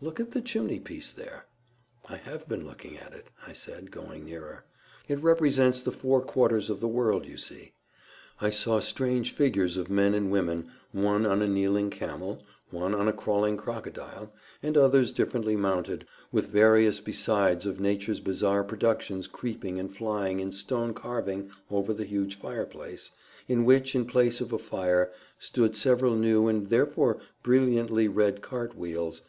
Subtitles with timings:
[0.00, 1.46] Look at the chimney piece there."
[2.08, 4.64] "I have been looking at it," I said, going nearer.
[5.06, 7.74] "It represents the four quarters of the world, you see."
[8.40, 13.06] I saw strange figures of men and women, one on a kneeling camel, one on
[13.06, 14.32] a crawling crocodile,
[14.64, 20.50] and others differently mounted; with various besides of Nature's bizarre productions creeping and flying in
[20.50, 23.12] stone carving over the huge fire place,
[23.46, 28.74] in which, in place of a fire, stood several new and therefore brilliantly red cart
[28.76, 29.22] wheels.